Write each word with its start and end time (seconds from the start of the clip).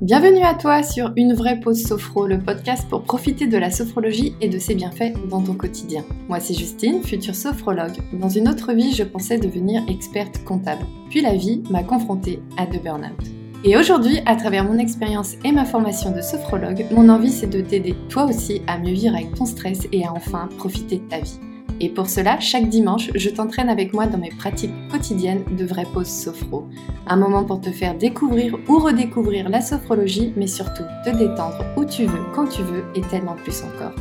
Bienvenue 0.00 0.44
à 0.44 0.54
toi 0.54 0.84
sur 0.84 1.10
Une 1.16 1.34
vraie 1.34 1.58
pause 1.58 1.82
sophro, 1.82 2.28
le 2.28 2.38
podcast 2.38 2.88
pour 2.88 3.02
profiter 3.02 3.48
de 3.48 3.58
la 3.58 3.72
sophrologie 3.72 4.36
et 4.40 4.48
de 4.48 4.56
ses 4.56 4.76
bienfaits 4.76 5.14
dans 5.28 5.42
ton 5.42 5.54
quotidien. 5.54 6.04
Moi 6.28 6.38
c'est 6.38 6.54
Justine, 6.54 7.02
future 7.02 7.34
sophrologue. 7.34 7.96
Dans 8.12 8.28
une 8.28 8.48
autre 8.48 8.72
vie, 8.74 8.94
je 8.94 9.02
pensais 9.02 9.38
devenir 9.38 9.82
experte 9.88 10.44
comptable. 10.44 10.86
Puis 11.10 11.20
la 11.20 11.34
vie 11.34 11.64
m'a 11.68 11.82
confrontée 11.82 12.40
à 12.56 12.64
de 12.66 12.78
burn-out. 12.78 13.26
Et 13.64 13.76
aujourd'hui, 13.76 14.20
à 14.24 14.36
travers 14.36 14.62
mon 14.62 14.78
expérience 14.78 15.34
et 15.44 15.50
ma 15.50 15.64
formation 15.64 16.12
de 16.12 16.20
sophrologue, 16.20 16.86
mon 16.92 17.08
envie 17.08 17.32
c'est 17.32 17.48
de 17.48 17.60
t'aider 17.60 17.96
toi 18.08 18.26
aussi 18.26 18.62
à 18.68 18.78
mieux 18.78 18.92
vivre 18.92 19.16
avec 19.16 19.34
ton 19.34 19.46
stress 19.46 19.88
et 19.90 20.04
à 20.04 20.12
enfin 20.12 20.48
profiter 20.58 20.98
de 20.98 21.08
ta 21.08 21.18
vie. 21.18 21.40
Et 21.80 21.88
pour 21.88 22.08
cela, 22.08 22.40
chaque 22.40 22.68
dimanche, 22.68 23.10
je 23.14 23.30
t'entraîne 23.30 23.68
avec 23.68 23.92
moi 23.92 24.06
dans 24.06 24.18
mes 24.18 24.30
pratiques 24.30 24.74
quotidiennes 24.90 25.44
de 25.56 25.64
vraie 25.64 25.86
pause 25.92 26.08
sophro. 26.08 26.66
Un 27.06 27.16
moment 27.16 27.44
pour 27.44 27.60
te 27.60 27.70
faire 27.70 27.96
découvrir 27.96 28.56
ou 28.68 28.78
redécouvrir 28.78 29.48
la 29.48 29.60
sophrologie, 29.60 30.32
mais 30.36 30.48
surtout 30.48 30.82
te 31.04 31.10
détendre 31.10 31.64
où 31.76 31.84
tu 31.84 32.06
veux, 32.06 32.24
quand 32.34 32.48
tu 32.48 32.62
veux 32.62 32.84
et 32.96 33.02
tellement 33.02 33.36
plus 33.36 33.62
encore. 33.62 33.94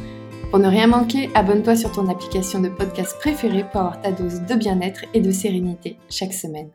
Pour 0.49 0.59
ne 0.59 0.67
rien 0.67 0.87
manquer, 0.87 1.29
abonne-toi 1.35 1.75
sur 1.75 1.91
ton 1.91 2.09
application 2.09 2.61
de 2.61 2.69
podcast 2.69 3.15
préférée 3.19 3.65
pour 3.69 3.81
avoir 3.81 4.01
ta 4.01 4.11
dose 4.11 4.41
de 4.41 4.55
bien-être 4.55 5.01
et 5.13 5.19
de 5.19 5.31
sérénité 5.31 5.97
chaque 6.09 6.33
semaine. 6.33 6.71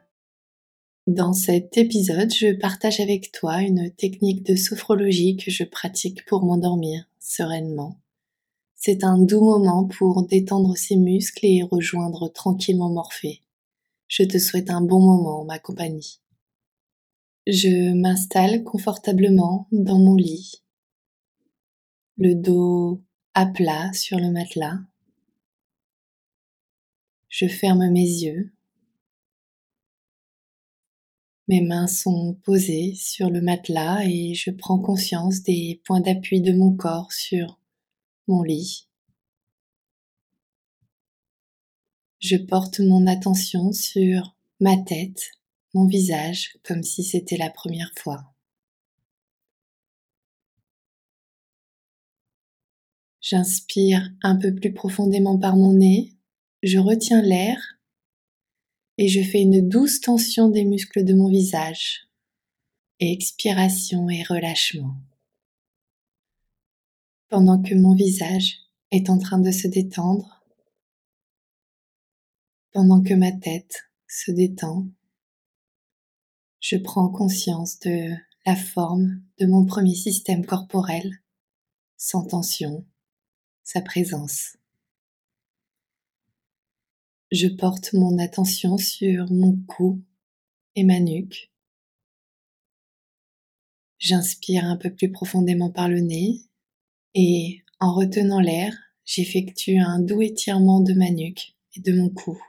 Dans 1.09 1.33
cet 1.33 1.77
épisode, 1.79 2.33
je 2.33 2.53
partage 2.53 3.01
avec 3.01 3.33
toi 3.33 3.61
une 3.61 3.91
technique 3.91 4.47
de 4.47 4.55
sophrologie 4.55 5.37
que 5.37 5.51
je 5.51 5.65
pratique 5.65 6.25
pour 6.27 6.45
m'endormir 6.45 7.07
sereinement 7.19 7.97
c'est 8.85 9.05
un 9.05 9.17
doux 9.17 9.45
moment 9.45 9.85
pour 9.85 10.27
détendre 10.27 10.77
ses 10.77 10.97
muscles 10.97 11.47
et 11.47 11.63
rejoindre 11.63 12.27
tranquillement 12.33 12.91
Morphée. 12.91 13.41
Je 14.09 14.25
te 14.25 14.39
souhaite 14.39 14.71
un 14.71 14.81
bon 14.81 14.99
moment 14.99 15.43
en 15.43 15.45
ma 15.45 15.61
compagnie. 15.61 16.19
Je 17.47 17.95
m'installe 17.95 18.65
confortablement 18.65 19.69
dans 19.71 20.01
mon 20.01 20.17
lit, 20.17 20.65
le 22.17 22.35
dos 22.35 23.01
à 23.35 23.47
plat 23.47 23.93
sur 23.93 24.19
le 24.19 24.33
matelas. 24.33 24.81
Je 27.29 27.47
ferme 27.47 27.89
mes 27.89 28.01
yeux. 28.01 28.53
Mes 31.47 31.61
mains 31.61 31.87
sont 31.87 32.37
posées 32.43 32.95
sur 32.97 33.31
le 33.31 33.43
matelas 33.43 34.05
et 34.07 34.35
je 34.35 34.51
prends 34.51 34.81
conscience 34.81 35.45
des 35.45 35.81
points 35.85 36.01
d'appui 36.01 36.41
de 36.41 36.53
mon 36.53 36.75
corps 36.75 37.13
sur 37.13 37.62
lit. 38.41 38.89
Je 42.21 42.37
porte 42.37 42.81
mon 42.81 43.07
attention 43.07 43.73
sur 43.73 44.35
ma 44.61 44.79
tête, 44.79 45.23
mon 45.75 45.87
visage, 45.87 46.57
comme 46.63 46.83
si 46.83 47.03
c'était 47.05 47.37
la 47.37 47.51
première 47.51 47.93
fois. 47.99 48.33
J'inspire 53.21 54.09
un 54.23 54.37
peu 54.37 54.55
plus 54.55 54.73
profondément 54.73 55.39
par 55.39 55.57
mon 55.57 55.75
nez, 55.75 56.15
je 56.63 56.79
retiens 56.79 57.23
l'air 57.23 57.59
et 58.99 59.09
je 59.09 59.23
fais 59.23 59.43
une 59.43 59.69
douce 59.69 60.01
tension 60.01 60.49
des 60.49 60.65
muscles 60.65 61.05
de 61.05 61.15
mon 61.15 61.29
visage. 61.29 62.09
expiration 63.01 64.09
et 64.09 64.23
relâchement 64.23 64.95
pendant 67.33 67.63
que 67.63 67.75
mon 67.75 67.95
visage 67.95 68.59
est 68.91 69.09
en 69.09 69.17
train 69.17 69.39
de 69.39 69.51
se 69.51 69.67
détendre, 69.67 70.45
pendant 72.73 73.03
que 73.03 73.15
ma 73.15 73.33
tête 73.33 73.91
se 74.07 74.31
détend, 74.31 74.87
je 76.61 76.77
prends 76.77 77.09
conscience 77.09 77.79
de 77.79 78.11
la 78.45 78.55
forme 78.55 79.23
de 79.39 79.47
mon 79.47 79.65
premier 79.65 79.95
système 79.95 80.45
corporel, 80.45 81.11
sans 81.97 82.27
tension, 82.27 82.87
sa 83.63 83.81
présence. 83.81 84.59
Je 87.31 87.49
porte 87.49 87.95
mon 87.95 88.19
attention 88.19 88.77
sur 88.77 89.33
mon 89.33 89.57
cou 89.69 90.05
et 90.77 90.85
ma 90.85 91.01
nuque. 91.01 91.51
J'inspire 93.97 94.67
un 94.67 94.77
peu 94.77 94.95
plus 94.95 95.11
profondément 95.11 95.71
par 95.71 95.89
le 95.89 96.01
nez 96.01 96.43
et 97.15 97.65
en 97.81 97.95
retenant 97.95 98.41
l'air, 98.41 98.75
j'effectue 99.05 99.79
un 99.79 100.01
doux 100.01 100.23
étirement 100.23 100.81
de 100.81 100.95
ma 100.95 101.11
nuque 101.11 101.57
et 101.77 101.81
de 101.81 101.93
mon 101.93 102.09
cou. 102.09 102.41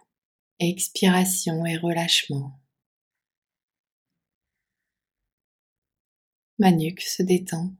Expiration 0.59 1.65
et 1.65 1.77
relâchement. 1.77 2.59
Ma 6.59 6.71
nuque 6.71 7.01
se 7.01 7.23
détend. 7.23 7.73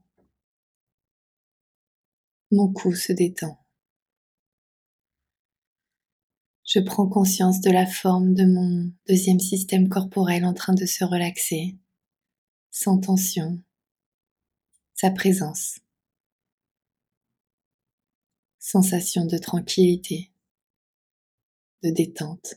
Mon 2.50 2.72
cou 2.72 2.94
se 2.94 3.12
détend. 3.12 3.58
Je 6.66 6.80
prends 6.80 7.08
conscience 7.08 7.60
de 7.60 7.70
la 7.70 7.86
forme 7.86 8.34
de 8.34 8.44
mon 8.44 8.90
deuxième 9.06 9.38
système 9.38 9.88
corporel 9.88 10.44
en 10.44 10.54
train 10.54 10.74
de 10.74 10.86
se 10.86 11.04
relaxer, 11.04 11.78
sans 12.70 12.98
tension, 12.98 13.62
sa 14.94 15.10
présence 15.10 15.83
sensation 18.64 19.26
de 19.26 19.36
tranquillité, 19.36 20.30
de 21.82 21.90
détente. 21.90 22.54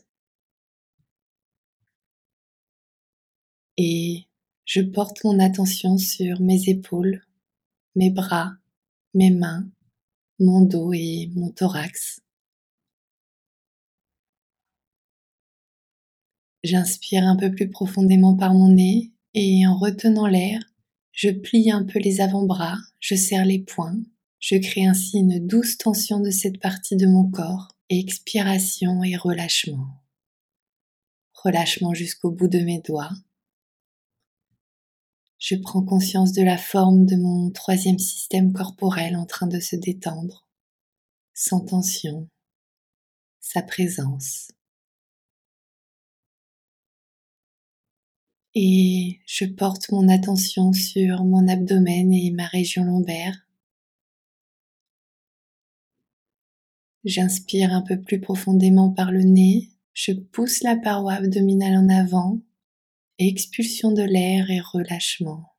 Et 3.76 4.26
je 4.64 4.80
porte 4.80 5.22
mon 5.24 5.38
attention 5.38 5.98
sur 5.98 6.40
mes 6.40 6.70
épaules, 6.70 7.26
mes 7.94 8.08
bras, 8.08 8.54
mes 9.12 9.30
mains, 9.30 9.70
mon 10.40 10.62
dos 10.62 10.94
et 10.94 11.30
mon 11.34 11.50
thorax. 11.50 12.22
J'inspire 16.64 17.24
un 17.24 17.36
peu 17.36 17.50
plus 17.50 17.68
profondément 17.68 18.34
par 18.34 18.54
mon 18.54 18.68
nez 18.70 19.12
et 19.34 19.66
en 19.66 19.76
retenant 19.76 20.26
l'air, 20.26 20.58
je 21.12 21.28
plie 21.28 21.70
un 21.70 21.84
peu 21.84 21.98
les 21.98 22.22
avant-bras, 22.22 22.78
je 22.98 23.14
serre 23.14 23.44
les 23.44 23.58
poings 23.58 24.00
je 24.40 24.56
crée 24.56 24.86
ainsi 24.86 25.18
une 25.18 25.46
douce 25.46 25.78
tension 25.78 26.20
de 26.20 26.30
cette 26.30 26.60
partie 26.60 26.96
de 26.96 27.06
mon 27.06 27.28
corps, 27.30 27.76
expiration 27.88 29.02
et 29.02 29.16
relâchement. 29.16 30.02
Relâchement 31.32 31.94
jusqu'au 31.94 32.30
bout 32.30 32.48
de 32.48 32.60
mes 32.60 32.80
doigts. 32.80 33.12
Je 35.38 35.54
prends 35.56 35.84
conscience 35.84 36.32
de 36.32 36.42
la 36.42 36.58
forme 36.58 37.06
de 37.06 37.16
mon 37.16 37.50
troisième 37.50 37.98
système 37.98 38.52
corporel 38.52 39.16
en 39.16 39.24
train 39.24 39.46
de 39.46 39.60
se 39.60 39.76
détendre, 39.76 40.48
sans 41.34 41.60
tension, 41.60 42.28
sa 43.40 43.62
présence. 43.62 44.48
Et 48.54 49.20
je 49.26 49.44
porte 49.44 49.90
mon 49.92 50.08
attention 50.08 50.72
sur 50.72 51.24
mon 51.24 51.46
abdomen 51.46 52.12
et 52.12 52.32
ma 52.32 52.46
région 52.46 52.82
lombaire 52.82 53.47
J'inspire 57.08 57.72
un 57.72 57.80
peu 57.80 57.98
plus 57.98 58.20
profondément 58.20 58.90
par 58.90 59.12
le 59.12 59.22
nez, 59.22 59.70
je 59.94 60.12
pousse 60.12 60.62
la 60.62 60.76
paroi 60.76 61.14
abdominale 61.14 61.78
en 61.78 61.88
avant, 61.88 62.38
expulsion 63.18 63.92
de 63.92 64.02
l'air 64.02 64.50
et 64.50 64.60
relâchement. 64.60 65.54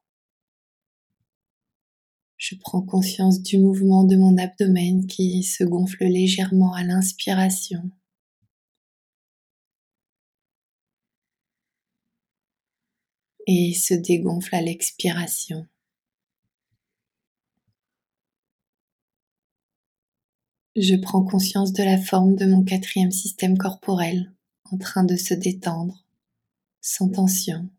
Je 2.38 2.54
prends 2.54 2.84
conscience 2.84 3.42
du 3.42 3.58
mouvement 3.58 4.04
de 4.04 4.16
mon 4.16 4.38
abdomen 4.38 5.08
qui 5.08 5.42
se 5.42 5.64
gonfle 5.64 6.04
légèrement 6.04 6.76
à 6.76 6.84
l'inspiration. 6.84 7.82
Et 13.48 13.74
se 13.74 13.96
dégonfle 13.96 14.54
à 14.54 14.62
l'expiration. 14.62 15.66
Je 20.82 20.96
prends 20.96 21.26
conscience 21.26 21.74
de 21.74 21.84
la 21.84 21.98
forme 21.98 22.38
de 22.38 22.46
mon 22.46 22.64
quatrième 22.64 23.12
système 23.12 23.58
corporel 23.58 24.32
en 24.72 24.78
train 24.78 25.04
de 25.04 25.18
se 25.18 25.34
détendre, 25.34 26.06
sans 26.80 27.10
tension, 27.10 27.70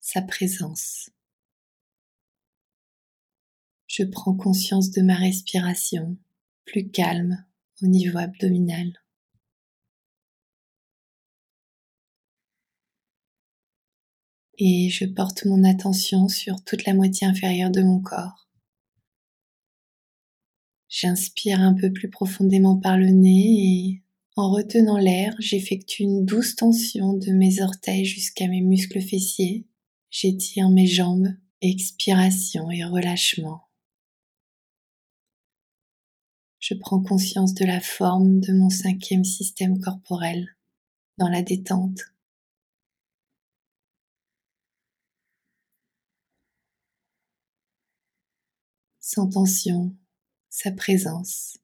sa 0.00 0.20
présence. 0.20 1.10
Je 3.86 4.02
prends 4.02 4.34
conscience 4.34 4.90
de 4.90 5.00
ma 5.00 5.14
respiration, 5.14 6.16
plus 6.64 6.90
calme 6.90 7.44
au 7.82 7.86
niveau 7.86 8.18
abdominal. 8.18 9.00
Et 14.58 14.90
je 14.90 15.04
porte 15.04 15.44
mon 15.44 15.62
attention 15.62 16.26
sur 16.26 16.64
toute 16.64 16.84
la 16.84 16.94
moitié 16.94 17.28
inférieure 17.28 17.70
de 17.70 17.82
mon 17.82 18.00
corps 18.00 18.44
J'inspire 20.96 21.60
un 21.60 21.74
peu 21.74 21.92
plus 21.92 22.08
profondément 22.08 22.76
par 22.76 22.96
le 22.96 23.08
nez 23.08 23.56
et 23.58 24.02
en 24.36 24.52
retenant 24.52 24.96
l'air, 24.96 25.34
j'effectue 25.40 26.04
une 26.04 26.24
douce 26.24 26.54
tension 26.54 27.14
de 27.14 27.32
mes 27.32 27.60
orteils 27.60 28.04
jusqu'à 28.04 28.46
mes 28.46 28.60
muscles 28.60 29.00
fessiers. 29.00 29.66
J'étire 30.10 30.70
mes 30.70 30.86
jambes, 30.86 31.34
expiration 31.60 32.70
et 32.70 32.84
relâchement. 32.84 33.62
Je 36.60 36.74
prends 36.74 37.02
conscience 37.02 37.54
de 37.54 37.64
la 37.64 37.80
forme 37.80 38.38
de 38.38 38.52
mon 38.52 38.70
cinquième 38.70 39.24
système 39.24 39.80
corporel 39.80 40.56
dans 41.18 41.28
la 41.28 41.42
détente. 41.42 42.02
Sans 49.00 49.28
tension, 49.28 49.92
sa 50.54 50.70
présence. 50.70 51.58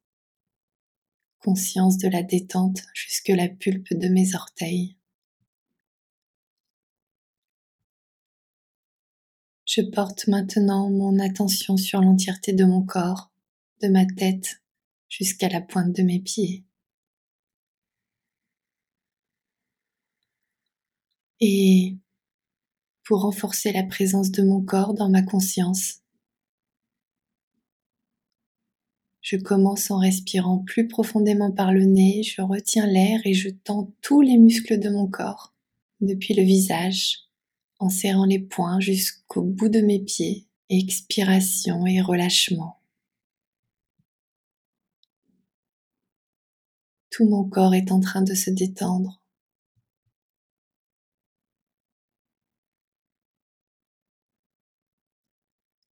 Conscience 1.38 1.96
de 1.96 2.08
la 2.08 2.24
détente 2.24 2.82
jusque 2.92 3.28
la 3.28 3.48
pulpe 3.48 3.94
de 3.94 4.08
mes 4.08 4.34
orteils. 4.34 4.96
Je 9.64 9.82
porte 9.82 10.26
maintenant 10.26 10.90
mon 10.90 11.20
attention 11.20 11.76
sur 11.76 12.00
l'entièreté 12.00 12.52
de 12.52 12.64
mon 12.64 12.82
corps, 12.82 13.30
de 13.80 13.86
ma 13.86 14.04
tête 14.06 14.60
jusqu'à 15.08 15.48
la 15.48 15.60
pointe 15.60 15.94
de 15.94 16.02
mes 16.02 16.18
pieds. 16.18 16.64
Et 21.38 21.96
pour 23.04 23.22
renforcer 23.22 23.70
la 23.70 23.84
présence 23.84 24.32
de 24.32 24.42
mon 24.42 24.64
corps 24.64 24.94
dans 24.94 25.08
ma 25.08 25.22
conscience, 25.22 26.00
je 29.30 29.36
commence 29.36 29.92
en 29.92 29.98
respirant 29.98 30.58
plus 30.58 30.88
profondément 30.88 31.52
par 31.52 31.72
le 31.72 31.84
nez, 31.84 32.24
je 32.24 32.42
retiens 32.42 32.88
l'air 32.88 33.20
et 33.24 33.32
je 33.32 33.48
tends 33.48 33.94
tous 34.02 34.22
les 34.22 34.36
muscles 34.36 34.80
de 34.80 34.90
mon 34.90 35.06
corps, 35.06 35.54
depuis 36.00 36.34
le 36.34 36.42
visage 36.42 37.28
en 37.78 37.90
serrant 37.90 38.24
les 38.24 38.40
poings 38.40 38.80
jusqu'au 38.80 39.42
bout 39.42 39.68
de 39.68 39.82
mes 39.82 40.00
pieds, 40.00 40.48
expiration 40.68 41.86
et 41.86 42.00
relâchement. 42.00 42.80
Tout 47.10 47.28
mon 47.28 47.48
corps 47.48 47.74
est 47.74 47.92
en 47.92 48.00
train 48.00 48.22
de 48.22 48.34
se 48.34 48.50
détendre. 48.50 49.22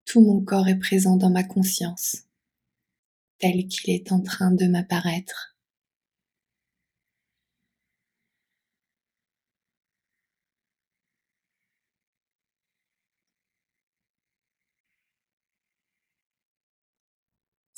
Tout 0.05 0.21
mon 0.21 0.41
corps 0.41 0.69
est 0.69 0.79
présent 0.79 1.17
dans 1.17 1.29
ma 1.29 1.43
conscience, 1.43 2.24
tel 3.39 3.67
qu'il 3.67 3.93
est 3.93 4.11
en 4.11 4.21
train 4.21 4.51
de 4.51 4.65
m'apparaître. 4.67 5.55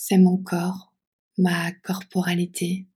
c'est 0.08 0.18
mon 0.18 0.38
corps, 0.38 0.94
ma 1.38 1.72
corporalité. 1.84 2.88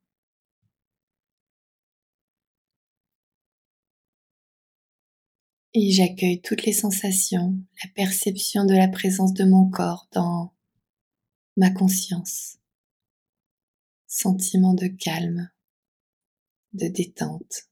Et 5.73 5.91
j'accueille 5.91 6.41
toutes 6.41 6.63
les 6.65 6.71
sensations, 6.71 7.57
la 7.83 7.89
perception 7.95 8.63
de 8.65 8.73
la 8.73 8.87
présence 8.87 9.33
de 9.33 9.43
mon 9.43 9.69
corps 9.69 10.07
dans 10.13 10.53
ma 11.57 11.69
conscience. 11.69 12.57
Sentiment 14.07 14.73
de 14.73 14.87
calme, 14.87 15.49
de 16.73 16.87
détente. 16.87 17.67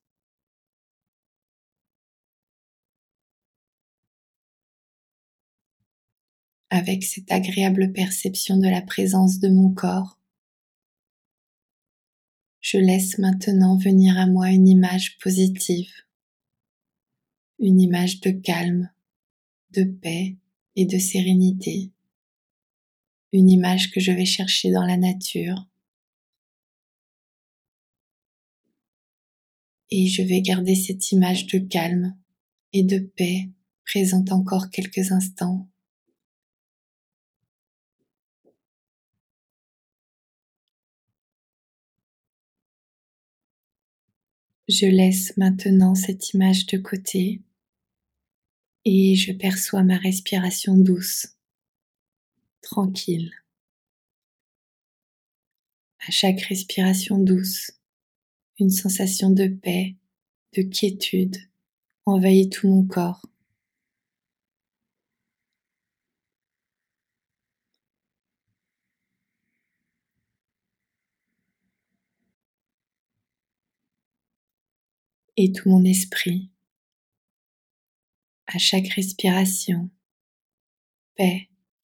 avec 6.69 7.03
cette 7.03 7.31
agréable 7.31 7.91
perception 7.93 8.57
de 8.57 8.67
la 8.67 8.81
présence 8.81 9.39
de 9.39 9.49
mon 9.49 9.73
corps. 9.73 10.19
Je 12.61 12.77
laisse 12.77 13.17
maintenant 13.17 13.75
venir 13.77 14.17
à 14.17 14.27
moi 14.27 14.51
une 14.51 14.67
image 14.67 15.17
positive, 15.17 15.91
une 17.57 17.81
image 17.81 18.19
de 18.21 18.29
calme, 18.29 18.91
de 19.71 19.83
paix 19.83 20.35
et 20.75 20.85
de 20.85 20.99
sérénité, 20.99 21.91
une 23.31 23.49
image 23.49 23.91
que 23.91 23.99
je 23.99 24.11
vais 24.11 24.25
chercher 24.25 24.71
dans 24.71 24.85
la 24.85 24.97
nature. 24.97 25.67
Et 29.91 30.07
je 30.07 30.21
vais 30.21 30.41
garder 30.41 30.75
cette 30.75 31.11
image 31.11 31.47
de 31.47 31.59
calme 31.59 32.15
et 32.73 32.83
de 32.83 32.99
paix 32.99 33.49
présente 33.85 34.31
encore 34.31 34.69
quelques 34.69 35.11
instants 35.11 35.67
Je 44.69 44.85
laisse 44.85 45.35
maintenant 45.35 45.95
cette 45.95 46.35
image 46.35 46.67
de 46.67 46.77
côté 46.77 47.41
et 48.85 49.15
je 49.15 49.31
perçois 49.31 49.81
ma 49.81 49.97
respiration 49.97 50.77
douce, 50.77 51.38
tranquille. 52.61 53.31
À 56.07 56.11
chaque 56.11 56.41
respiration 56.41 57.17
douce, 57.17 57.71
une 58.59 58.69
sensation 58.69 59.29
de 59.29 59.47
paix, 59.47 59.95
de 60.55 60.63
quiétude 60.63 61.37
envahit 62.05 62.51
tout 62.51 62.67
mon 62.67 62.85
corps. 62.85 63.21
et 75.41 75.53
tout 75.53 75.69
mon 75.69 75.85
esprit. 75.85 76.49
À 78.47 78.57
chaque 78.57 78.89
respiration, 78.89 79.89
paix, 81.15 81.48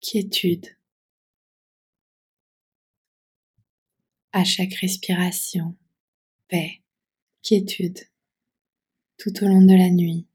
quiétude. 0.00 0.67
À 4.32 4.44
chaque 4.44 4.75
respiration, 4.75 5.75
paix, 6.49 6.81
quiétude, 7.43 7.99
tout 9.19 9.44
au 9.44 9.49
long 9.49 9.62
de 9.62 9.75
la 9.76 9.91
nuit. 9.91 10.26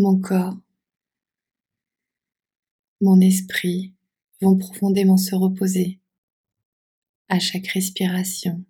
mon 0.00 0.18
corps, 0.18 0.56
mon 3.02 3.20
esprit 3.20 3.92
vont 4.40 4.56
profondément 4.56 5.18
se 5.18 5.34
reposer 5.34 5.99
à 7.30 7.38
chaque 7.38 7.68
respiration. 7.68 8.64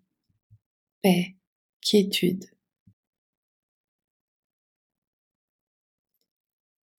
Paix, 1.00 1.34
quiétude. 1.80 2.44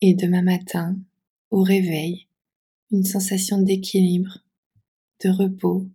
Et 0.02 0.16
demain 0.16 0.42
matin, 0.42 0.98
au 1.52 1.62
réveil, 1.62 2.28
une 2.90 3.04
sensation 3.04 3.62
d'équilibre, 3.62 4.40
de 5.24 5.30
repos, 5.30 5.88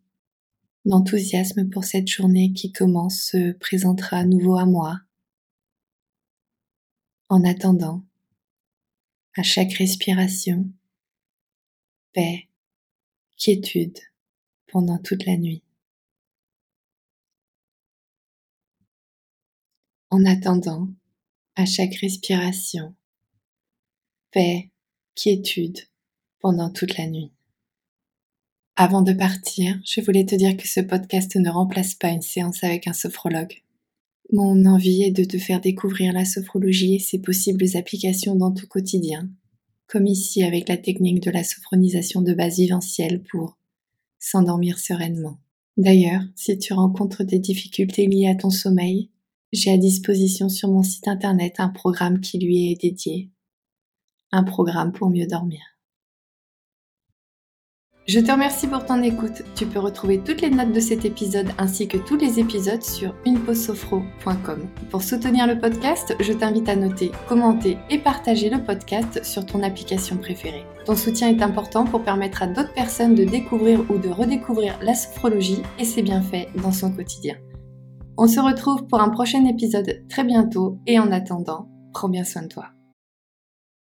d'enthousiasme 0.85 1.68
pour 1.68 1.82
cette 1.82 2.06
journée 2.06 2.52
qui 2.52 2.70
commence 2.70 3.18
se 3.23 3.50
présentera 3.54 4.18
à 4.18 4.25
nouveau 4.25 4.56
à 4.56 4.66
moi. 4.66 5.00
En 7.28 7.42
attendant, 7.42 8.04
à 9.37 9.42
chaque 9.42 9.73
respiration, 9.73 10.70
paix, 12.12 12.49
quiétude 13.37 13.99
pendant 14.76 14.99
toute 14.99 15.25
la 15.25 15.38
nuit. 15.38 15.62
En 20.11 20.26
attendant, 20.26 20.88
à 21.54 21.64
chaque 21.64 21.95
respiration, 21.95 22.95
paix, 24.33 24.68
quiétude 25.14 25.78
pendant 26.40 26.68
toute 26.68 26.99
la 26.99 27.06
nuit. 27.06 27.33
Avant 28.76 29.00
de 29.00 29.14
partir, 29.14 29.80
je 29.83 30.02
voulais 30.02 30.26
te 30.26 30.35
dire 30.35 30.59
que 30.59 30.68
ce 30.68 30.80
podcast 30.80 31.37
ne 31.37 31.49
remplace 31.49 31.95
pas 31.95 32.11
une 32.11 32.21
séance 32.21 32.62
avec 32.62 32.87
un 32.87 32.92
sophrologue. 32.92 33.62
Mon 34.30 34.66
envie 34.66 35.04
est 35.04 35.11
de 35.11 35.25
te 35.25 35.38
faire 35.38 35.62
découvrir 35.62 36.12
la 36.12 36.26
sophrologie 36.26 36.97
et 36.97 36.99
ses 36.99 37.23
possibles 37.23 37.78
applications 37.78 38.37
dans 38.37 38.52
ton 38.52 38.66
quotidien, 38.66 39.30
comme 39.87 40.06
ici 40.06 40.42
avec 40.42 40.68
la 40.68 40.76
technique 40.76 41.23
de 41.23 41.30
la 41.30 41.45
sophronisation 41.45 42.21
de 42.21 42.35
base 42.35 42.59
viventielle 42.59 43.23
pour 43.23 43.56
s'endormir 44.26 44.80
sereinement. 44.80 45.38
D'ailleurs, 45.76 46.23
si 46.35 46.59
tu 46.59 46.73
rencontres 46.73 47.23
des 47.23 47.38
difficultés 47.38 48.09
liées 48.09 48.26
à 48.26 48.35
ton 48.35 48.50
sommeil, 48.50 49.09
j'ai 49.52 49.71
à 49.71 49.78
disposition 49.78 50.49
sur 50.49 50.68
mon 50.68 50.83
site 50.83 51.06
internet 51.06 51.54
un 51.59 51.68
programme 51.68 52.21
qui 52.21 52.40
lui 52.40 52.73
est 52.73 52.80
dédié. 52.80 53.30
Un 54.33 54.42
programme 54.42 54.90
pour 54.90 55.11
mieux 55.11 55.28
dormir. 55.28 55.61
Je 58.06 58.20
te 58.20 58.30
remercie 58.30 58.68
pour 58.68 58.86
ton 58.86 59.02
écoute. 59.02 59.42
Tu 59.56 59.66
peux 59.66 59.80
retrouver 59.80 60.20
toutes 60.20 60.40
les 60.40 60.50
notes 60.50 60.70
de 60.70 60.78
cet 60.78 61.04
épisode 61.04 61.48
ainsi 61.58 61.88
que 61.88 61.96
tous 61.96 62.16
les 62.16 62.38
épisodes 62.38 62.82
sur 62.82 63.16
unepausesofro.com. 63.26 64.68
Pour 64.92 65.02
soutenir 65.02 65.48
le 65.48 65.58
podcast, 65.58 66.14
je 66.20 66.32
t'invite 66.32 66.68
à 66.68 66.76
noter, 66.76 67.10
commenter 67.28 67.78
et 67.90 67.98
partager 67.98 68.48
le 68.48 68.62
podcast 68.62 69.25
sur 69.25 69.44
ton 69.44 69.60
application 69.64 70.18
préférée. 70.18 70.64
Ton 70.84 70.94
soutien 70.94 71.30
est 71.30 71.42
important 71.42 71.84
pour 71.84 72.04
permettre 72.04 72.44
à 72.44 72.46
d'autres 72.46 72.75
personnes 72.75 73.16
de 73.16 73.25
découvrir 73.25 73.80
ou 73.90 73.98
de 73.98 74.08
redécouvrir 74.08 74.78
la 74.82 74.94
sophrologie 74.94 75.62
et 75.80 75.84
ses 75.84 76.02
bienfaits 76.02 76.46
dans 76.62 76.70
son 76.70 76.92
quotidien. 76.92 77.34
On 78.16 78.28
se 78.28 78.38
retrouve 78.38 78.86
pour 78.86 79.00
un 79.00 79.08
prochain 79.08 79.44
épisode 79.46 80.04
très 80.08 80.22
bientôt 80.22 80.78
et 80.86 81.00
en 81.00 81.10
attendant, 81.10 81.68
prends 81.92 82.08
bien 82.08 82.22
soin 82.22 82.42
de 82.42 82.48
toi. 82.48 82.75